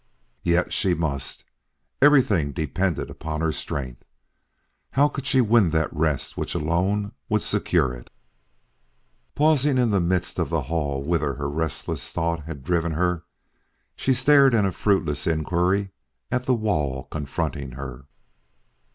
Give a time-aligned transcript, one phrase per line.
[0.41, 1.45] Yet she must;
[2.01, 4.03] everything depended upon her strength.
[4.93, 8.09] How could she win that rest which alone would secure it.
[9.35, 13.25] Pausing in the midst of the hall whither her restless thought had driven her,
[13.95, 15.91] she stared in a fruitless inquiry
[16.31, 18.07] at the wall confronting her.